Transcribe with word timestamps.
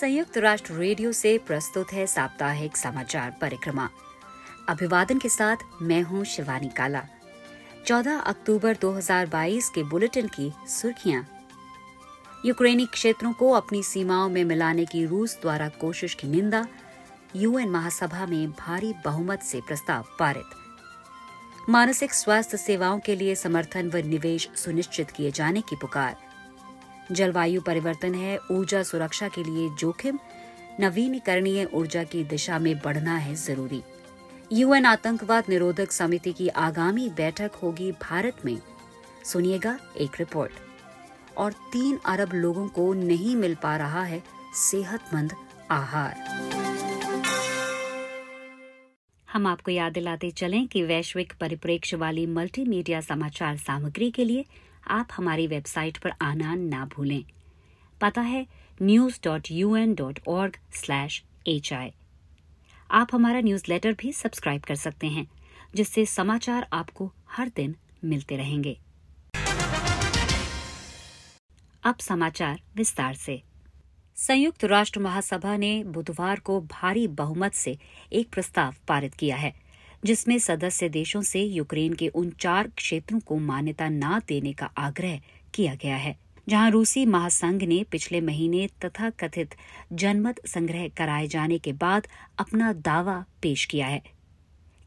संयुक्त 0.00 0.38
राष्ट्र 0.38 0.74
रेडियो 0.74 1.12
से 1.12 1.38
प्रस्तुत 1.38 1.92
है 1.92 2.06
साप्ताहिक 2.06 2.76
समाचार 2.76 3.36
परिक्रमा। 3.40 3.88
अभिवादन 4.68 5.18
के 5.18 5.28
साथ 5.28 5.56
मैं 5.82 6.02
हूँ 6.02 6.24
शिवानी 6.24 6.68
काला। 6.68 7.02
14 7.86 8.18
अक्टूबर 8.18 8.76
2022 8.76 9.68
के 9.68 9.82
बुलेटिन 9.82 10.28
की 10.28 10.52
सुर्खियाँ। 10.68 11.26
यूक्रेनी 12.46 12.86
क्षेत्रों 12.86 13.32
को 13.32 13.50
अपनी 13.50 13.82
सीमाओं 13.82 14.28
में 14.28 14.44
मिलाने 14.44 14.84
की 14.84 15.06
रूस 15.06 15.38
द्वारा 15.42 15.68
कोशिश 15.68 16.14
की 16.14 16.28
निंदा, 16.28 16.66
यूएन 17.36 17.68
महासभा 17.68 18.26
में 18.26 18.50
भारी 18.50 18.94
बहुमत 19.04 19.42
से 19.42 19.60
प्रस्ताव 19.60 20.04
पारित। 20.18 20.50
मानसिक 21.68 22.14
स्वास्थ्य 22.14 22.56
सेवाओं 22.56 22.98
के 22.98 23.16
लिए 23.16 23.34
समर्थन 23.34 23.90
व 23.90 23.96
निवेश 23.96 24.48
सुनिश्चित 24.56 25.10
किए 25.10 25.30
जाने 25.30 25.60
की 25.60 25.76
पुकार। 25.76 26.25
जलवायु 27.12 27.60
परिवर्तन 27.60 28.14
है, 28.14 28.38
ऊर्जा 28.50 28.82
सुरक्षा 28.82 29.28
के 29.28 29.42
लिए 29.42 29.68
जोखिम, 29.78 30.18
नवीनीकरणीय 30.80 31.64
ऊर्जा 31.64 32.04
की 32.04 32.24
दिशा 32.24 32.58
में 32.58 32.78
बढ़ना 32.78 33.16
है 33.16 33.34
ज़रूरी। 33.34 33.82
यूएन 34.52 34.86
आतंकवाद 34.86 35.44
निरोधक 35.48 35.92
समिति 35.92 36.32
की 36.32 36.48
आगामी 36.48 37.08
बैठक 37.08 37.50
होगी 37.62 37.92
भारत 37.92 38.36
में। 38.44 38.58
सुनिएगा 39.24 39.78
एक 40.00 40.10
रिपोर्ट। 40.18 40.52
और 41.38 41.52
तीन 41.52 41.98
अरब 42.06 42.32
लोगों 42.32 42.68
को 42.68 42.94
नहीं 42.94 43.36
मिल 43.36 43.54
पा 43.54 43.76
रहा 43.76 44.04
है 44.04 44.22
सेहतमंद 44.54 45.32
आहार। 45.70 46.16
हम 49.32 49.46
आपको 49.46 49.70
याद 49.70 49.92
दिलाते 49.92 50.30
चलें 50.30 50.68
कि 50.68 50.82
वैश्विक 50.82 51.32
परिप्रेक्ष्य 51.40 51.96
वाली 51.96 52.26
मल्टीमीडिया 52.26 53.00
समाचार 53.00 53.56
सामग्री 53.56 54.10
के 54.10 54.24
लिए 54.24 54.44
आप 54.86 55.08
हमारी 55.12 55.46
वेबसाइट 55.46 55.98
पर 55.98 56.12
आना 56.22 56.54
ना 56.54 56.84
भूलें। 56.86 57.24
पता 58.00 58.20
है 58.20 58.46
news 58.82 59.18
dot 59.24 59.50
U 59.50 59.76
N 59.76 59.94
dot 59.94 60.18
org 60.28 60.56
slash 60.74 61.22
H 61.46 61.72
I 61.72 61.90
आप 62.90 63.08
हमारा 63.12 63.40
न्यूज़ 63.40 63.64
लेटर 63.68 63.92
भी 63.92 64.12
सब्सक्राइब 64.12 64.62
कर 64.62 64.74
सकते 64.74 65.06
हैं, 65.06 65.26
जिससे 65.74 66.06
समाचार 66.06 66.68
आपको 66.72 67.12
हर 67.30 67.50
दिन 67.56 67.76
मिलते 68.04 68.36
रहेंगे। 68.36 68.78
अब 71.84 71.96
समाचार 72.00 72.60
विस्तार 72.76 73.14
से। 73.14 73.42
संयुक्त 74.16 74.64
राष्ट्र 74.64 75.00
महासभा 75.00 75.56
ने 75.56 75.84
बुधवार 75.84 76.40
को 76.40 76.60
भारी 76.60 77.06
बहुमत 77.08 77.54
से 77.54 77.78
एक 78.12 78.30
प्रस्ताव 78.30 78.74
पारित 78.88 79.14
किया 79.14 79.36
है। 79.36 79.65
जिसमें 80.04 80.38
सदस्य 80.38 80.88
देशों 80.88 81.22
से 81.22 81.42
यूक्रेन 81.42 81.92
के 81.92 82.08
उन 82.08 82.30
चार 82.30 82.68
क्षेत्रों 82.68 83.20
को 83.20 83.36
मान्यता 83.36 83.88
न 83.88 84.20
देने 84.28 84.52
का 84.52 84.66
आग्रह 84.66 85.20
किया 85.54 85.74
गया 85.74 85.96
है, 85.96 86.16
जहाँ 86.48 86.70
रूसी 86.70 87.04
महासंघ 87.06 87.62
ने 87.62 87.82
पिछले 87.84 88.20
महीने 88.20 88.68
तथा 88.84 89.10
कथित 89.10 89.54
जनमत 89.92 90.46
संग्रह 90.46 90.88
कराए 90.88 91.26
जाने 91.26 91.58
के 91.58 91.72
बाद 91.72 92.06
अपना 92.38 92.72
दावा 92.72 93.24
पेश 93.42 93.64
किया 93.64 93.86
है। 93.86 94.02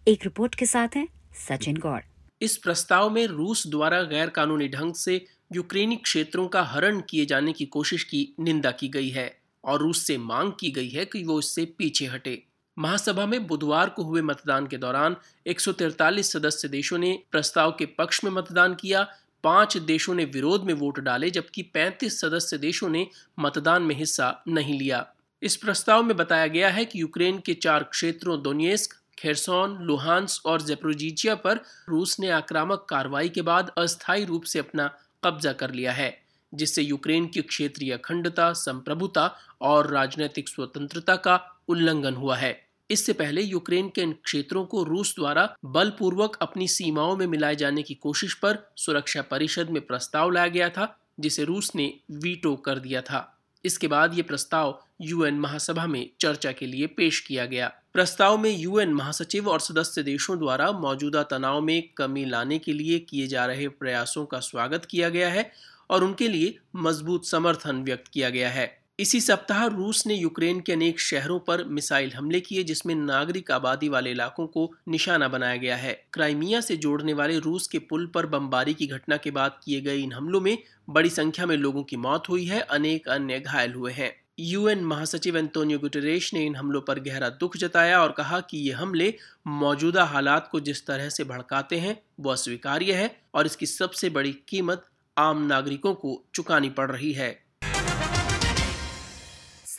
एक 0.07 0.23
रिपोर्ट 0.23 0.55
के 0.55 0.65
साथ 0.65 0.95
है 0.95 1.07
सचिन 1.47 1.77
गौड़। 1.77 2.01
इस 2.41 2.57
प्रस्ताव 2.57 3.09
में 3.09 3.25
रूस 3.27 3.67
द्वारा 3.67 4.01
गैर 4.03 4.29
कानूनी 4.29 4.67
ढंग 4.67 4.93
से 4.93 5.25
यूक्रेनी 5.55 5.95
क्षेत्रों 5.95 6.47
का 6.47 6.61
हरण 6.63 7.01
किए 7.09 7.25
जाने 7.25 7.53
की 7.53 7.65
कोशिश 7.65 8.03
की, 8.03 8.35
निंदा 8.39 8.71
की 8.71 8.87
गई 8.87 9.09
है 9.09 9.39
और 9.63 9.79
रूस 9.79 10.05
से 10.07 10.17
मांग 10.17 10.51
की 10.59 10.71
गई 10.71 10.89
है 10.89 11.05
कि 11.05 11.23
वो 11.23 11.39
इससे 11.39 11.65
पीछे 11.77 12.05
हटे। 12.05 12.43
महासभा 12.79 13.25
में 13.25 13.47
बुधवार 13.47 13.89
को 13.89 14.03
हुए 14.03 14.21
मतदान 14.21 14.67
के 14.67 14.77
दौरान 14.77 15.15
143 15.47 16.31
सदस्य 16.31 16.67
देशों 16.67 16.97
ने 16.97 17.23
प्रस्ताव 17.31 17.71
के 17.71 17.85
पक्ष 17.85 18.23
में 18.23 18.31
मतदान 18.31 18.75
किया। 18.75 19.07
पाँच 19.43 19.77
देशों 19.77 20.15
ने 20.15 20.25
विरोध 20.25 20.63
में 20.63 20.73
वोट 20.73 20.99
डाले, 20.99 21.29
जबकि 21.29 21.61
35 21.63 22.21
सदस्य 22.21 22.57
देशों 22.57 22.89
ने 22.89 23.07
मतदान 23.39 23.81
में 23.81 23.95
हिस्सा 23.95 24.43
नहीं 24.47 24.79
लिया। 24.79 25.07
इस 25.41 25.55
प्रस्ताव 25.55 26.03
में 26.03 26.17
बताया 26.17 26.47
गया 26.47 26.69
है 26.69 26.85
कि 26.85 27.01
यूक्रेन 27.01 27.39
के 27.39 27.53
चार 27.53 27.83
क्षेत्रों 27.83 28.41
दोनियस्क, 28.41 28.95
खेरसोन, 29.19 29.77
लुहांस 29.81 30.41
और 30.45 30.61
जेप्रोजीजिया 30.61 31.35
पर 31.35 31.59
रूस 31.89 32.19
ने 32.19 32.29
आक्रामक 32.29 32.85
कार्रवाई 32.89 33.29
के 33.29 33.41
बाद 33.41 33.71
अस्थायी 33.77 34.25
रूप 34.25 34.43
से 34.43 34.59
अपना 34.59 34.95
कब्जा 35.23 35.53
कर 35.53 35.71
लिया 35.71 35.91
है, 35.91 36.21
जिससे 36.53 36.81
यूक्रेन 36.81 37.27
की 37.27 37.41
क्षेत्रीय 37.41 37.93
अखंडता, 37.93 38.53
संप्रभुता 38.53 39.35
और 39.61 39.87
राजनीतिक 39.87 40.49
स्वतंत्रता 40.49 41.15
का 41.15 41.61
उल्लंघन 41.67 42.13
हुआ 42.13 42.37
है। 42.37 42.68
इससे 42.89 43.13
पहले 43.13 43.41
यूक्रेन 43.41 43.89
के 43.89 44.01
इन 44.01 44.11
क्षेत्रों 44.13 44.65
को 44.65 44.83
रूस 44.83 45.13
द्वारा 45.15 45.55
बलपूर्वक 45.65 46.37
अपनी 46.41 46.67
सीमाओं 46.67 47.15
में 47.17 47.27
मिलाए 47.27 47.55
जाने 47.55 47.81
की 47.81 47.93
कोशिश 47.93 48.33
पर 48.33 48.57
सुरक्षा 48.77 49.21
परिषद 49.21 49.69
में 49.69 49.81
प्रस्ताव 49.81 50.31
लाया 50.31 50.47
गया 50.47 50.69
था, 50.69 50.95
जिसे 51.19 51.43
रूस 51.43 51.71
ने 51.75 51.93
वीटो 52.11 52.55
कर 52.55 52.79
दिया 52.79 53.01
था। 53.01 53.35
इसके 53.65 53.87
बाद 53.87 54.13
ये 54.13 54.21
प्रस्ताव 54.21 54.79
यूएन 55.01 55.39
महासभा 55.39 55.85
में 55.87 56.09
चर्चा 56.21 56.51
के 56.51 56.65
लिए 56.65 56.87
पेश 56.87 57.19
किया 57.19 57.45
गया। 57.45 57.67
प्रस्ताव 57.93 58.37
में 58.37 58.49
यूएन 58.51 58.93
महासचिव 58.93 59.49
और 59.49 59.59
सदस्य 59.59 60.03
देशों 60.03 60.37
द्वारा 60.39 60.71
मौजूदा 60.71 61.23
तनाव 61.23 61.61
में 61.61 61.89
कमी 61.97 62.25
लाने 62.25 62.59
के 62.59 62.73
लिए 62.73 62.99
किए 62.99 63.27
जा 63.27 63.45
रहे 63.45 63.67
प्रयासों 63.67 64.25
का 64.25 64.39
स्वागत 64.39 64.85
किया 64.85 65.09
गया 65.09 65.29
है 65.29 65.51
और 65.89 66.03
उनके 66.03 66.27
लिए 66.27 66.57
मज़बूत 66.75 67.25
समर्थन 67.25 67.83
व्यक्त 67.83 68.07
किया 68.07 68.29
गया 68.29 68.49
है। 68.49 68.67
इसी 68.99 69.19
सप्ताह 69.21 69.65
रूस 69.65 70.05
ने 70.07 70.15
यूक्रेन 70.15 70.59
के 70.59 70.71
अनेक 70.71 70.99
शहरों 70.99 71.37
पर 71.39 71.63
मिसाइल 71.65 72.11
हमले 72.13 72.39
किए, 72.39 72.63
जिसमें 72.63 72.93
नागरिक 72.95 73.51
आबादी 73.51 73.89
वाले 73.89 74.11
इलाकों 74.11 74.47
को 74.47 74.71
निशाना 74.87 75.27
बनाया 75.27 75.55
गया 75.55 75.75
है। 75.75 75.93
क्राइमिया 76.13 76.61
से 76.61 76.77
जोड़ने 76.77 77.13
वाले 77.13 77.37
रूस 77.39 77.67
के 77.67 77.79
पुल 77.79 78.05
पर 78.07 78.25
बमबारी 78.25 78.73
की 78.73 78.87
घटना 78.87 79.17
के 79.17 79.31
बाद 79.31 79.59
किए 79.63 79.81
गए 79.81 79.97
इन 79.97 80.13
हमलों 80.13 80.41
में 80.41 80.57
बड़ी 80.89 81.09
संख्या 81.09 81.45
में 81.45 81.55
लोगों 81.57 81.83
की 81.83 81.97
मौत 81.97 82.29
हुई 82.29 82.45
है, 82.45 82.59
अनेक 82.61 83.07
अन्य 83.07 83.39
घायल 83.39 83.73
हुए 83.73 83.91
हैं। 83.91 84.13
यूएन 84.39 84.83
महासचिव 84.83 85.37
एंटोनियो 85.37 85.79
गुटरेश 85.79 86.33
ने 86.33 86.45
इन 86.45 86.55
हमलों 86.55 86.81
पर 86.81 86.99
गहरा 86.99 87.29
दुख 87.39 87.57
जताया 87.57 88.01
और 88.01 88.11
कहा 88.11 88.39
कि 88.41 88.57
ये 88.57 88.71
हमले 88.73 89.13
मौजूदा 89.47 90.03
हालात 90.05 90.49
को 90.51 90.59
जिस 90.59 90.85
तरह 90.87 91.09
से 91.09 91.23
भड़काते 91.23 91.79
हैं 91.79 91.99
वो 92.19 92.31
अस्वीकार्य 92.31 92.93
है 92.93 93.11
और 93.35 93.45
इसकी 93.45 93.65
सबसे 93.65 94.09
बड़ी 94.09 94.39
कीमत 94.47 94.85
आम 95.17 95.45
नागरिकों 95.45 95.93
को 95.93 96.23
चुकानी 96.35 96.69
पड़ 96.69 96.91
रही 96.91 97.13
है। 97.13 97.37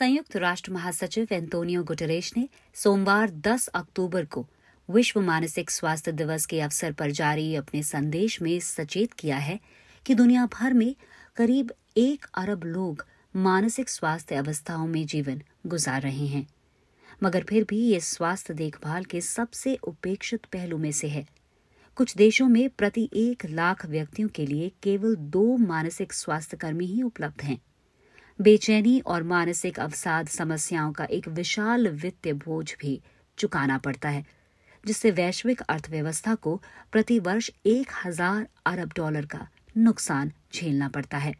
संयुक्त 0.01 0.35
राष्ट्र 0.35 0.71
महासचिव 0.71 1.27
एंटोनियो 1.31 1.83
गुटरेश 1.83 2.37
ने 2.37 2.49
सोमवार 2.73 3.29
10 3.29 3.67
अक्टूबर 3.67 4.25
को 4.25 4.47
विश्व 4.89 5.21
मानसिक 5.21 5.71
स्वास्थ्य 5.71 6.11
दिवस 6.11 6.45
के 6.45 6.61
अवसर 6.61 6.91
पर 6.91 7.11
जारी 7.11 7.55
अपने 7.55 7.83
संदेश 7.83 8.41
में 8.41 8.59
सचेत 8.59 9.13
किया 9.13 9.37
है 9.37 9.59
कि 10.05 10.15
दुनिया 10.15 10.45
भर 10.45 10.73
में 10.73 10.95
करीब 11.35 11.73
एक 11.97 12.25
अरब 12.33 12.63
लोग 12.63 13.05
मानसिक 13.35 13.89
स्वास्थ्य 13.89 14.35
अवस्थाओं 14.35 14.87
में 14.87 15.05
जीवन 15.05 15.41
गुजार 15.67 16.01
रहे 16.01 16.27
हैं। 16.27 16.47
मगर 17.23 17.43
फिर 17.43 17.63
भी 17.63 17.79
ये 17.79 17.99
स्वास्थ्य 17.99 18.53
देखभाल 18.53 19.03
के 19.03 19.21
सबसे 19.21 19.75
उपेक्षित 19.75 20.45
पहलू 20.45 20.77
में 20.77 20.91
से 20.91 21.07
है। 21.07 21.27
कुछ 21.95 22.15
देशों 22.15 22.47
में 22.47 22.69
प्रति 22.69 23.09
एक 23.13 23.45
लाख 23.45 23.85
व्यक्तियों 23.85 24.29
के 24.29 24.45
लिए 24.45 24.71
केवल 24.83 25.15
दो 25.15 25.57
मानसिक 25.57 26.13
स्वास्थ्य 26.13 26.57
कर्मी 26.57 26.85
ही 26.85 27.01
उपलब्ध 27.01 27.41
हैं। 27.41 27.61
बेचैनी 28.39 28.99
और 28.99 29.23
मानसिक 29.23 29.79
अवसाद 29.79 30.27
समस्याओं 30.27 30.91
का 30.91 31.03
एक 31.05 31.27
विशाल 31.27 31.87
वित्तीय 31.87 32.33
बोझ 32.35 32.73
भी 32.81 32.99
चुकाना 33.37 33.77
पड़ता 33.77 34.09
है, 34.09 34.25
जिससे 34.83 35.11
वैश्विक 35.11 35.61
अर्थव्यवस्था 35.61 36.35
को 36.35 36.55
प्रति 36.91 37.19
वर्ष 37.19 37.49
एक 37.65 37.91
हज़ार 38.05 38.47
अरब 38.65 38.93
डॉलर 38.95 39.25
का 39.25 39.47
नुकसान 39.77 40.31
झेलना 40.53 40.87
पड़ता 40.89 41.17
है। 41.17 41.33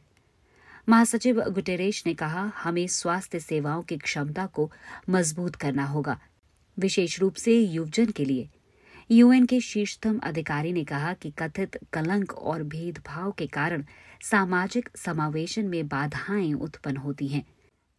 महासचिव 0.90 1.42
गुटेरेश 1.50 2.04
ने 2.08 2.14
कहा, 2.14 2.52
हमें 2.56 2.88
स्वास्थ्य 2.88 3.40
सेवाओं 3.40 3.82
की 3.82 3.98
क्षमता 3.98 4.46
को 4.46 4.72
मज़बूत 5.10 5.56
करना 5.56 5.86
होगा, 5.86 6.20
विशेष 6.78 7.20
रूप 7.20 7.36
से 7.36 7.60
युवजन 7.60 8.06
के 8.06 8.26
लिए। 8.26 8.50
यूएन 9.12 9.46
के 9.46 9.60
शीर्षतम 9.60 10.20
अधिकारी 10.24 10.72
ने 10.74 10.84
कहा 10.84 11.14
कि 11.14 11.32
कथित 11.40 11.78
कलंक 11.94 12.34
और 12.34 12.64
भेदभाव 12.64 13.32
के 13.32 13.48
कारण 13.48 13.84
सामाजिक 14.22 14.90
समावेशन 14.98 15.66
में 15.66 15.88
बाधाएँ 15.88 16.54
उत्पन्न 16.54 16.98
होती 16.98 17.28
हैं। 17.28 17.44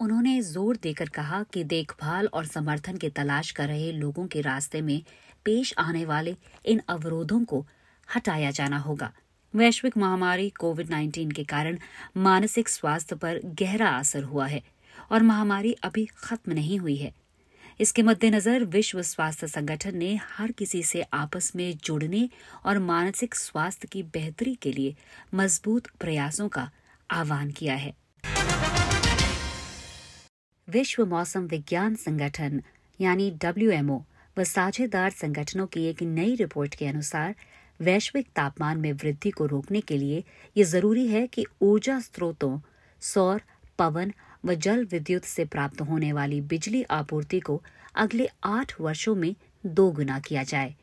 उन्होंने 0.00 0.40
ज़ोर 0.42 0.76
देकर 0.76 1.08
कहा 1.08 1.42
कि 1.42 1.64
देखभाल 1.64 2.26
और 2.26 2.46
समर्थन 2.46 2.96
की 2.96 3.08
तलाश 3.08 3.50
कर 3.50 3.68
रहे 3.68 3.92
लोगों 3.92 4.26
के 4.26 4.40
रास्ते 4.40 4.80
में 4.80 5.02
पेश 5.44 5.74
आने 5.78 6.04
वाले 6.04 6.36
इन 6.66 6.80
अवरोधों 6.88 7.44
को 7.44 7.66
हटाया 8.14 8.50
जाना 8.50 8.78
होगा। 8.78 9.12
वैश्विक 9.54 9.96
महामारी 9.96 10.50
कोविड 10.50 10.90
19 10.90 11.32
के 11.32 11.44
कारण 11.44 11.78
मानसिक 12.16 12.68
स्वास्थ्य 12.68 13.16
पर 13.16 13.40
गहरा 13.44 13.90
असर 13.90 14.22
हुआ 14.22 14.46
है 14.46 14.62
और 15.12 15.22
महामारी 15.22 15.72
अभी 15.72 16.08
खत्म 16.16 16.52
नहीं 16.52 16.78
हुई 16.78 16.96
है। 16.96 17.21
इसके 17.80 18.02
मद्देनजर 18.02 18.64
विश्व 18.64 19.02
स्वास्थ्य 19.02 19.46
संगठन 19.48 19.96
ने 19.96 20.14
हर 20.28 20.52
किसी 20.52 20.82
से 20.82 21.02
आपस 21.12 21.52
में 21.56 21.76
जुड़ने 21.84 22.28
और 22.66 22.78
मानसिक 22.78 23.34
स्वास्थ्य 23.34 23.88
की 23.92 24.02
बेहतरी 24.02 24.54
के 24.54 24.72
लिए 24.72 24.94
मज़बूत 25.34 25.86
प्रयासों 26.00 26.48
का 26.48 26.70
आह्वान 27.10 27.50
किया 27.50 27.74
है। 27.74 27.94
विश्व 30.68 31.04
मौसम 31.06 31.46
विज्ञान 31.46 31.94
संगठन, 31.94 32.62
यानी 33.00 33.30
डब्ल्यूएमओ 33.30 34.02
व 34.38 34.44
साझेदार 34.44 35.10
संगठनों 35.10 35.66
की 35.66 35.84
एक 35.84 36.02
नई 36.02 36.34
रिपोर्ट 36.34 36.74
के 36.74 36.86
अनुसार 36.86 37.34
वैश्विक 37.80 38.26
तापमान 38.36 38.78
में 38.78 38.92
वृद्धि 38.92 39.30
को 39.30 39.46
रोकने 39.46 39.80
के 39.80 39.96
लिए 39.96 40.22
ये 40.56 40.64
ज़रूरी 40.64 41.06
है 41.06 41.26
कि 41.26 41.44
ऊर्जा 41.62 41.98
स्रोतों, 42.00 42.58
सौर, 43.00 43.42
पवन 43.78 44.12
व 44.44 44.54
जल 44.56 44.84
विद्युत 44.84 45.24
से 45.24 45.44
प्राप्त 45.44 45.80
होने 45.80 46.12
वाली 46.12 46.40
बिजली 46.40 46.82
आपूर्ति 46.90 47.40
को 47.40 47.62
अगले 47.94 48.28
आठ 48.44 48.80
वर्षों 48.80 49.14
में 49.14 49.34
दो 49.66 49.90
गुना 49.90 50.18
किया 50.20 50.42
जाए। 50.42 50.74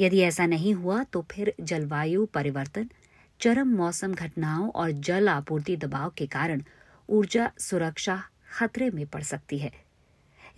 यदि 0.00 0.20
ऐसा 0.20 0.46
नहीं 0.46 0.74
हुआ 0.74 1.02
तो 1.04 1.24
फिर 1.30 1.54
जलवायु 1.60 2.26
परिवर्तन, 2.26 2.88
चरम 3.40 3.74
मौसम 3.76 4.14
घटनाओं 4.14 4.68
और 4.70 4.90
जल 4.90 5.28
आपूर्ति 5.28 5.76
दबाव 5.76 6.12
के 6.18 6.26
कारण 6.26 6.62
ऊर्जा 7.08 7.50
सुरक्षा 7.58 8.22
खतरे 8.52 8.90
में 8.90 9.06
पड़ 9.06 9.22
सकती 9.22 9.58
है। 9.58 9.72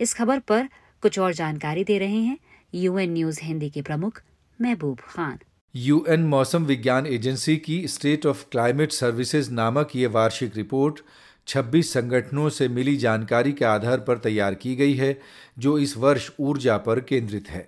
इस 0.01 0.13
खबर 0.13 0.39
पर 0.39 0.67
कुछ 1.03 1.19
और 1.19 1.33
जानकारी 1.33 1.83
दे 1.83 1.97
रहे 1.97 2.21
हैं 2.21 2.37
यूएन 2.73 3.13
न्यूज़ 3.13 3.39
हिंदी 3.43 3.69
के 3.69 3.81
प्रमुख 3.81 4.21
महबूब 4.59 4.99
खान। 4.99 5.37
यूएन 5.75 6.23
मौसम 6.25 6.65
विज्ञान 6.65 7.07
एजेंसी 7.07 7.55
की 7.57 7.87
स्टेट 7.87 8.25
ऑफ़ 8.25 8.45
क्लाइमेट 8.51 8.91
सर्विसेज़ 8.91 9.51
नामक 9.51 9.95
ये 9.95 10.07
वार्षिक 10.07 10.55
रिपोर्ट 10.55 10.99
26 11.47 11.91
संगठनों 11.93 12.49
से 12.49 12.67
मिली 12.67 12.95
जानकारी 12.97 13.51
के 13.51 13.65
आधार 13.65 13.99
पर 13.99 14.17
तैयार 14.17 14.53
की 14.53 14.75
गई 14.75 14.93
है, 14.93 15.17
जो 15.59 15.77
इस 15.79 15.97
वर्ष 15.97 16.29
ऊर्जा 16.39 16.77
पर 16.77 16.99
केंद्रित 16.99 17.49
है। 17.49 17.67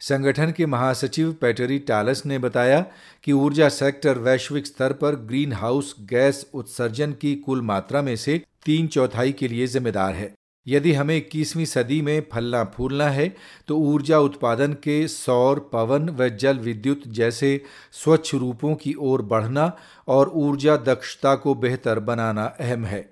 संगठन 0.00 0.52
के 0.52 0.66
महासचिव 0.66 1.32
पैटरी 1.32 1.78
टालस 1.78 2.22
ने 2.26 2.38
बताया 2.38 2.84
कि 3.24 3.32
ऊर्जा 3.32 3.68
सेक्टर 3.68 4.18
वैश्विक 4.18 4.66
स्तर 4.66 4.92
पर 4.92 5.14
ग्रीन 5.14 5.52
हाउस 5.52 5.94
गैस 6.00 6.46
उत्सर्जन 6.54 7.12
की 7.12 7.34
कुल 7.36 7.62
मात्रा 7.62 8.02
में 8.02 8.16
से 8.16 8.40
तीन 8.64 8.86
चौथाई 8.86 9.32
के 9.32 9.48
लिए 9.48 9.66
जिम्मेदार 9.66 10.14
है। 10.14 10.32
यदि 10.66 10.92
हमें 10.92 11.16
इक्कीसवीं 11.16 11.64
सदी 11.64 12.00
में 12.02 12.22
फलना 12.32 12.64
फूलना 12.64 13.08
है 13.08 13.28
तो 13.68 13.76
ऊर्जा 13.76 14.18
उत्पादन 14.18 14.72
के 14.72 15.06
सौर, 15.08 15.70
पवन 15.72 16.08
व 16.08 16.28
जल 16.28 16.58
विद्युत 16.58 17.06
जैसे 17.08 17.60
स्वच्छ 17.92 18.34
रूपों 18.34 18.74
की 18.74 18.94
ओर 19.00 19.22
बढ़ना 19.22 19.72
और 20.08 20.30
ऊर्जा 20.34 20.76
दक्षता 20.76 21.34
को 21.34 21.54
बेहतर 21.54 21.98
बनाना 22.00 22.44
अहम 22.60 22.84
है। 22.84 23.11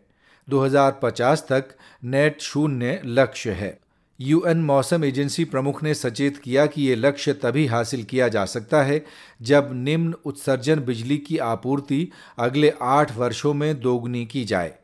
2050 0.50 1.47
तक 1.49 1.64
नेट 2.05 2.41
शून्य 2.41 3.00
लक्ष्य 3.05 3.50
है। 3.50 3.79
यूएन 4.20 4.58
मौसम 4.58 5.05
एजेंसी 5.05 5.44
प्रमुख 5.44 5.82
ने 5.82 5.94
सचेत 5.94 6.37
किया 6.37 6.67
कि 6.67 6.82
ये 6.82 6.94
लक्ष्य 6.94 7.32
तभी 7.32 7.67
हासिल 7.67 8.02
किया 8.05 8.29
जा 8.29 8.44
सकता 8.44 8.82
है 8.82 9.05
जब 9.43 9.70
निम्न 9.73 10.14
उत्सर्जन 10.25 10.81
बिजली 10.81 11.19
की 11.19 11.38
आपूर्ति 11.38 12.08
अगले 12.38 12.73
आठ 12.82 13.17
वर्षों 13.17 13.55
में 13.55 13.81
दोगुनी 13.81 14.26
की 14.26 14.44
जाए। 14.44 14.75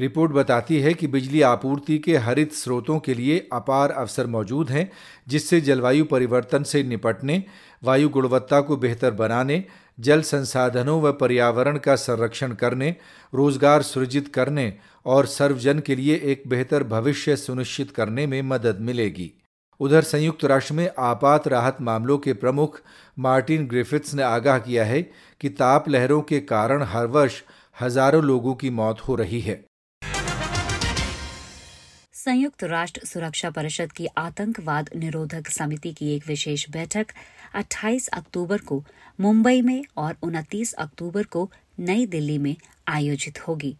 रिपोर्ट 0.00 0.32
बताती 0.32 0.80
है 0.80 0.94
कि 0.94 1.06
बिजली 1.06 1.42
आपूर्ति 1.42 1.98
के 1.98 2.16
हरित 2.16 2.52
स्रोतों 2.52 2.98
के 2.98 3.14
लिए 3.14 3.48
अपार 3.52 3.90
अवसर 3.90 4.26
मौजूद 4.26 4.70
हैं, 4.70 4.90
जिससे 5.28 5.60
जलवायु 5.60 6.04
परिवर्तन 6.04 6.62
से 6.62 6.82
निपटने, 6.82 7.44
वायु 7.84 8.08
गुणवत्ता 8.08 8.60
को 8.60 8.76
बेहतर 8.76 9.10
बनाने 9.10 9.64
जल 9.98 10.22
संसाधनों 10.22 11.00
व 11.02 11.12
पर्यावरण 11.12 11.78
का 11.78 11.94
संरक्षण 11.96 12.52
करने, 12.52 12.94
रोज़गार 13.32 13.82
सृजित 13.82 14.28
करने 14.28 14.72
और 15.06 15.26
सर्वजन 15.26 15.78
के 15.78 15.96
लिए 15.96 16.16
एक 16.24 16.42
बेहतर 16.46 16.84
भविष्य 16.84 17.36
सुनिश्चित 17.36 17.90
करने 17.90 18.26
में 18.26 18.40
मदद 18.42 18.78
मिलेगी। 18.80 19.32
उधर 19.80 20.02
संयुक्त 20.02 20.44
राष्ट्र 20.44 20.74
में 20.74 20.88
आपात 20.98 21.48
राहत 21.48 21.76
मामलों 21.80 22.18
के 22.18 22.32
प्रमुख 22.32 22.80
मार्टिन 23.18 23.66
ग्रिफिथ्स 23.66 24.14
ने 24.14 24.22
आगाह 24.22 24.58
किया 24.58 24.84
है 24.84 25.02
कि 25.40 25.48
ताप 25.50 25.88
लहरों 25.88 26.20
के 26.22 26.40
कारण 26.40 26.82
हर 26.82 27.06
वर्ष 27.06 27.42
हज़ारों 27.76 28.22
लोगों 28.24 28.54
की 28.54 28.70
मौत 28.70 29.00
हो 29.00 29.14
रही 29.14 29.40
है। 29.40 29.64
संयुक्त 32.24 32.64
राष्ट्र 32.64 33.00
सुरक्षा 33.04 33.50
परिषद 33.50 33.92
की 33.92 34.06
आतंकवाद 34.06 34.90
निरोधक 34.96 35.48
समिति 35.48 35.92
की 35.92 36.14
एक 36.16 36.26
विशेष 36.26 36.70
बैठक 36.70 37.06
28 37.54 38.08
अक्टूबर 38.08 38.58
को 38.58 38.84
मुंबई 39.20 39.62
में 39.62 39.84
और 39.96 40.16
29 40.22 40.72
अक्टूबर 40.72 41.22
को 41.22 41.50
नई 41.78 42.06
दिल्ली 42.06 42.38
में 42.38 42.56
आयोजित 42.88 43.48
होगी। 43.48 43.76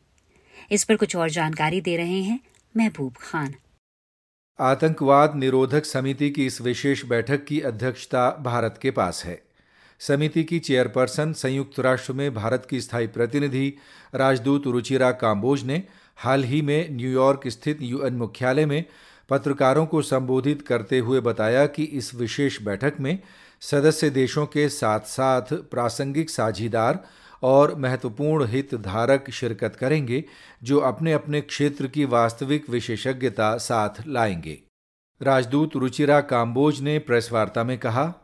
इस 0.71 0.85
पर 0.85 0.97
कुछ 0.97 1.17
और 1.17 1.31
जानकारी 1.31 1.81
दे 1.81 1.97
रहे 1.97 2.23
हैं 2.23 2.41
महबूब 2.77 3.15
खान। 3.21 3.55
आतंकवाद 4.61 5.35
निरोधक 5.35 5.85
समिति 5.85 6.31
की 6.31 6.47
इस 6.47 6.61
विशेष 6.61 7.05
बैठक 7.05 7.45
की 7.45 7.61
अध्यक्षता 7.61 8.31
भारत 8.41 8.79
के 8.83 8.91
पास 8.91 9.25
है। 9.25 9.43
समिति 10.01 10.45
की 10.45 10.59
चेयरपर्सन 10.59 11.33
संयुक्त 11.33 11.81
राष्ट्र 11.81 12.13
में 12.13 12.35
भारत 12.35 12.67
की 12.71 12.81
स्थायी 12.81 13.07
प्रतिनिधि 13.07 13.75
राजदूत 14.15 14.67
रुचिरा 14.67 15.13
काम्बोज 15.13 15.65
ने 15.65 15.83
हाल 16.17 16.45
ही 16.45 16.63
में 16.63 16.91
न्यूयॉर्क 16.91 17.41
स्थित 17.47 17.79
यूएन 17.83 18.15
मुख्यालय 18.15 18.67
में 18.67 18.85
पत्रकारों 19.29 19.87
को 19.87 20.03
संबोधित 20.03 20.63
करते 20.63 20.99
हुए 20.99 21.21
बताया 21.21 21.67
कि 21.67 21.85
इस 21.85 22.15
विशेष 22.15 22.63
बैठक 22.63 22.93
में 23.01 23.19
सदस्य 23.61 24.11
देशों 24.11 24.47
के 24.47 24.69
साथ 24.69 25.01
साथ 25.01 25.43
प्रासंगिक 25.43 26.31
साझीदार 26.31 27.05
और 27.43 27.75
महत्वपूर्ण 27.75 28.47
हितधारक 28.47 29.31
शिरकत 29.31 29.77
करेंगे, 29.77 30.25
जो 30.63 30.79
अपने 30.79 31.13
अपने 31.13 31.41
क्षेत्र 31.41 31.87
की 31.87 32.05
वास्तविक 32.05 32.71
विशेषज्ञता 32.71 33.57
साथ 33.57 33.91
लाएँगे। 34.07 34.63
राजदूत 35.23 35.71
रुचिरा 35.77 36.21
काम्बोज 36.21 36.81
ने 36.81 36.99
प्रेस 36.99 37.29
वार्ता 37.33 37.65
में 37.65 37.79
कहा, 37.79 38.15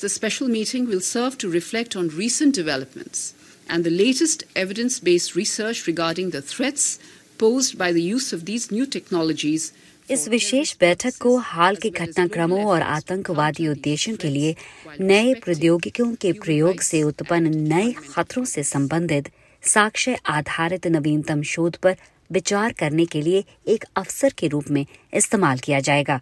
The 0.00 0.18
special 0.18 0.48
meeting 0.48 0.88
will 0.88 1.00
serve 1.00 1.38
to 1.38 1.52
reflect 1.54 1.96
on 1.96 2.08
recent 2.08 2.54
developments 2.54 3.34
and 3.70 3.84
the 3.84 3.92
latest 4.00 4.42
evidence 4.56 5.00
based 5.08 5.36
research 5.36 5.86
regarding 5.88 6.30
the 6.30 6.42
threats 6.42 6.98
posed 7.38 7.78
by 7.78 7.92
the 7.92 8.04
use 8.14 8.32
of 8.36 8.44
these 8.44 8.70
new 8.72 8.86
technologies 8.96 9.72
इस 10.10 10.28
विशेष 10.28 10.74
बैठक 10.80 11.16
को 11.20 11.36
हाल 11.36 11.76
के 11.76 11.90
घटनाक्रमों 11.90 12.64
और 12.64 12.82
आतंकवादी 12.82 13.68
उद्देश्यों 13.68 14.16
के 14.16 14.28
लिए 14.28 14.54
नए 15.00 15.34
प्रौद्योगिकियों 15.34 16.14
के 16.14 16.32
प्रयोग 16.32 16.80
से 16.80 17.02
उत्पन्न 17.02 17.54
नए 17.72 17.92
खतरों 17.92 18.44
से 18.44 18.62
संबंधित 18.62 19.28
साक्ष्य 19.62 20.18
आधारित 20.26 20.86
नवीनतम 20.86 21.42
शोध 21.42 21.76
पर 21.76 21.96
विचार 22.32 22.72
करने 22.72 23.04
के 23.04 23.22
लिए 23.22 23.44
एक 23.68 23.84
अवसर 23.96 24.32
के 24.38 24.48
रूप 24.48 24.70
में 24.70 24.86
इस्तेमाल 25.14 25.58
किया 25.58 25.80
जाएगा। 25.80 26.20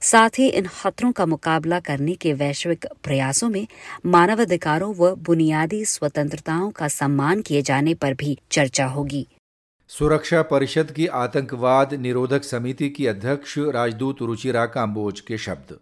साथ 0.00 0.38
ही 0.38 0.48
इन 0.48 0.66
खतरों 0.66 1.12
का 1.12 1.26
मुकाबला 1.26 1.80
करने 1.80 2.14
के 2.14 2.32
वैश्विक 2.32 2.86
प्रयासों 3.04 3.48
में 3.48 3.66
मानवाधिकारों 4.06 4.94
व 4.94 5.14
बुनियादी 5.14 5.84
स्वतंत्रताओं 5.84 6.70
का 6.70 6.88
सम्मान 6.88 7.42
किए 7.42 7.62
जाने 7.62 7.94
पर 7.94 8.14
भी 8.14 8.38
चर्चा 8.50 8.86
होगी। 8.86 9.26
सुरक्षा 9.90 10.42
परिषद 10.42 10.90
की 10.90 11.06
आतंकवाद 11.06 11.94
निरोधक 11.94 12.44
समिति 12.44 12.88
की 12.88 13.06
अध्यक्ष 13.06 13.58
राजदूत 13.58 14.16
रुचिरा 14.22 14.66
काम्बोज 14.66 15.20
के 15.20 15.38
शब्द। 15.38 15.78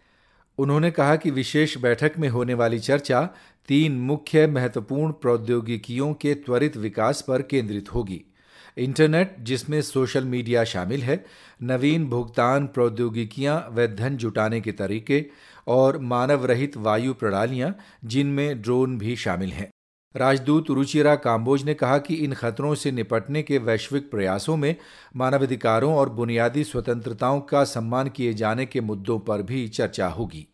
उन्होंने 0.57 0.91
कहा 0.91 1.15
कि 1.15 1.31
विशेष 1.31 1.77
बैठक 1.77 2.11
में 2.19 2.29
होने 2.29 2.53
वाली 2.53 2.79
चर्चा 2.79 3.29
तीन 3.67 3.99
मुख्य 3.99 4.47
महत्वपूर्ण 4.47 5.11
प्रौद्योगिकियों 5.11 6.13
के 6.13 6.33
त्वरित 6.33 6.77
विकास 6.77 7.21
पर 7.27 7.41
केंद्रित 7.41 7.93
होगी। 7.93 8.21
इंटरनेट, 8.77 9.35
जिसमें 9.39 9.81
सोशल 9.81 10.23
मीडिया 10.23 10.63
शामिल 10.63 11.01
है, 11.01 11.25
नवीन 11.63 12.05
भुगतान 12.05 12.67
प्रौद्योगिकियाँ 12.67 13.69
व 13.71 13.87
धन 13.87 14.17
जुटाने 14.17 14.61
के 14.61 14.71
तरीके 14.71 15.25
और 15.67 15.97
मानव 15.97 16.45
रहित 16.45 16.77
वायु 16.77 17.13
प्रणालियाँ, 17.13 17.77
जिनमें 18.05 18.61
ड्रोन 18.61 18.97
भी 18.97 19.15
शामिल 19.15 19.49
हैं। 19.49 19.69
राजदूत 20.17 20.69
रुचिरा 20.69 21.15
काम्बोज 21.15 21.63
ने 21.63 21.73
कहा 21.73 21.97
कि 21.97 22.15
इन 22.15 22.33
खतरों 22.33 22.75
से 22.75 22.91
निपटने 22.91 23.43
के 23.43 23.57
वैश्विक 23.57 24.09
प्रयासों 24.11 24.57
में 24.57 24.75
मानवाधिकारों 25.15 25.93
और 25.95 26.09
बुनियादी 26.09 26.63
स्वतंत्रताओं 26.63 27.41
का 27.41 27.63
सम्मान 27.63 28.09
किए 28.09 28.33
जाने 28.33 28.65
के 28.65 28.81
मुद्दों 28.81 29.19
पर 29.19 29.41
भी 29.41 29.67
चर्चा 29.67 30.07
होगी। 30.07 30.47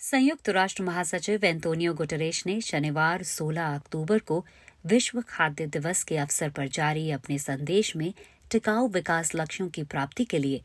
संयुक्त 0.00 0.48
राष्ट्र 0.48 0.82
महासचिव 0.82 1.44
एंतोनियो 1.44 1.94
गुटरेश 1.94 2.46
ने 2.46 2.60
शनिवार 2.60 3.22
16 3.22 3.74
अक्टूबर 3.74 4.18
को 4.18 4.44
विश्व 4.86 5.20
खाद्य 5.28 5.66
दिवस 5.66 6.02
के 6.02 6.16
अवसर 6.16 6.50
पर 6.50 6.68
जारी 6.68 7.10
अपने 7.10 7.38
संदेश 7.38 7.96
में 7.96 8.12
टिकाऊ 8.50 8.88
विकास 8.88 9.34
लक्ष्यों 9.34 9.68
की 9.68 9.82
प्राप्ति 9.82 10.24
के 10.24 10.38
लिए 10.38 10.60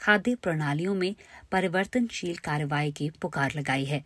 खाद्य 0.00 0.34
प्रणालियों 0.34 0.94
में 0.94 1.14
परिवर्तनशील 1.52 2.36
कार्रवाई 2.36 2.92
की 2.92 3.10
पुकार 3.10 3.52
लगाई 3.56 3.84
है। 3.84 4.04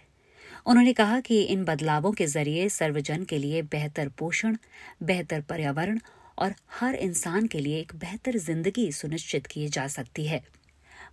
उन्होंने 0.66 0.92
कहा 0.92 1.20
कि 1.20 1.40
इन 1.42 1.64
बदलावों 1.64 2.12
के 2.12 2.26
ज़रिए 2.26 2.68
सर्वजन 2.68 3.24
के 3.24 3.38
लिए 3.38 3.62
बेहतर 3.62 4.08
पोषण, 4.08 4.56
बेहतर 5.02 5.40
पर्यावरण 5.40 5.98
और 6.38 6.54
हर 6.70 6.94
इंसान 6.94 7.46
के 7.46 7.58
लिए 7.58 7.80
एक 7.80 7.92
बेहतर 7.94 8.36
ज़िंदगी 8.38 8.92
सुनिश्चित 8.92 9.46
की 9.46 9.68
जा 9.68 9.86
सकती 9.86 10.26
है। 10.26 10.42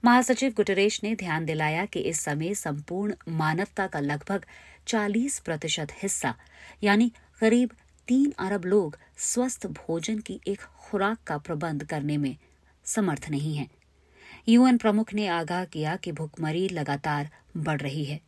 महासचिव 0.05 0.53
गुटरेश 0.55 1.03
ने 1.03 1.15
ध्यान 1.15 1.45
दिलाया 1.45 1.85
कि 1.85 1.99
इस 1.99 2.19
समय 2.19 2.53
संपूर्ण 2.53 3.13
मानवता 3.29 3.87
का 3.87 3.99
लगभग 3.99 4.45
40 4.87 5.39
प्रतिशत 5.39 5.87
हिस्सा, 6.03 6.35
यानी 6.83 7.11
करीब 7.41 7.71
तीन 8.07 8.33
अरब 8.39 8.65
लोग 8.65 8.97
स्वस्थ 9.17 9.67
भोजन 9.67 10.19
की 10.19 10.39
एक 10.47 10.61
खुराक 10.61 11.17
का 11.27 11.37
प्रबंध 11.37 11.83
करने 11.83 12.17
में 12.17 12.35
समर्थ 12.85 13.29
नहीं 13.29 13.55
है। 13.55 13.67
यूएन 14.49 14.77
प्रमुख 14.77 15.13
ने 15.13 15.27
आगाह 15.27 15.65
किया 15.65 15.95
कि 15.95 16.11
भुखमरी 16.11 16.67
लगातार 16.69 17.29
बढ़ 17.57 17.81
रही 17.81 18.05
है। 18.05 18.19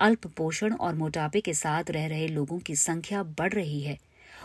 अल्प 0.00 0.26
पोषण 0.26 0.74
और 0.74 0.94
मोटापे 0.94 1.40
के 1.40 1.54
साथ 1.54 1.90
रह 1.90 2.06
रहे 2.06 2.28
लोगों 2.28 2.58
की 2.58 2.76
संख्या 2.76 3.22
बढ़ 3.22 3.52
रही 3.52 3.80
है 3.80 3.98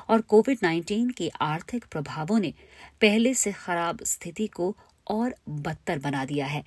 और 0.10 0.22
कोविड 0.22 0.58
19 0.60 1.12
के 1.12 1.32
आर्थिक 1.42 1.86
प्रभावों 1.92 2.40
ने 2.40 2.54
पहले 3.02 3.34
से 3.34 3.52
खराब 3.52 4.04
स्थिति 4.04 4.48
को 4.48 4.78
और 5.08 5.36
बदतर 5.50 6.00
बना 6.00 6.26
दिया 6.26 6.46
है। 6.46 6.64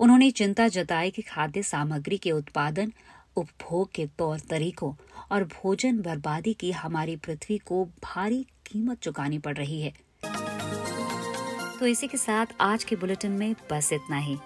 उन्होंने 0.00 0.30
चिंता 0.30 0.68
जताई 0.68 1.10
कि 1.10 1.22
खाद्य 1.22 1.62
सामग्री 1.62 2.18
के 2.18 2.32
उत्पादन, 2.32 2.92
उपभोग 3.36 3.92
के 3.92 4.06
तौर 4.06 4.40
तरीकों 4.40 4.94
और 5.32 5.44
भोजन 5.44 5.98
बर्बादी 5.98 6.54
की 6.54 6.72
हमारी 6.72 7.16
पृथ्वी 7.16 7.58
को 7.58 7.84
भारी 7.84 8.46
कीमत 8.66 8.98
चुकानी 8.98 9.38
पड़ 9.38 9.56
रही 9.56 9.80
है। 9.82 9.92
तो 11.80 11.86
इसी 11.86 12.08
के 12.08 12.18
साथ 12.18 12.46
आज 12.60 12.84
के 12.84 12.96
बुलेटिन 12.96 13.30
में 13.30 13.54
बस 13.70 13.92
इतना 13.92 14.18
ही। 14.18 14.38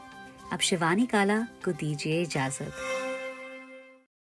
अब 0.52 0.58
शिवानी 0.58 1.06
काला 1.06 1.40
को 1.40 1.72
दीजिए 1.72 2.22
इजाज़त। 2.22 2.72